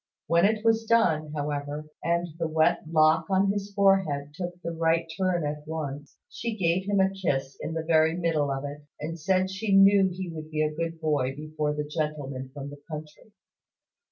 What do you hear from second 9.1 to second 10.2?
said she knew